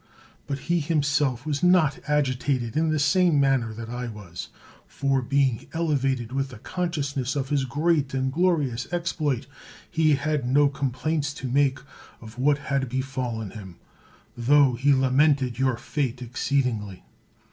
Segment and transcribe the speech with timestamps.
[0.47, 4.47] But he himself was not agitated in the same manner that I was;
[4.87, 9.45] for, being elevated with the consciousness of his great and glorious exploit,
[9.91, 11.77] he had no complaints to make
[12.19, 13.75] of what had befallen him,
[14.35, 17.03] tho he lamented your fate exceedingly.